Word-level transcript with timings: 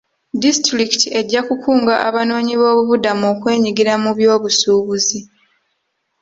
Disitulikiti 0.41 1.07
ejja 1.19 1.41
kukunga 1.47 1.93
abanoonyiboobubudamu 2.07 3.25
okwenyigira 3.33 3.93
mu 4.03 4.11
byobusuubuzi. 4.17 5.19